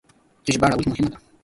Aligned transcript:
چې 0.43 0.49
ژباړه 0.55 0.75
ولې 0.77 0.85
مهمه 0.91 1.09
ده؟ 1.11 1.17